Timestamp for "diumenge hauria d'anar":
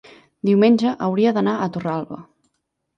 0.49-1.57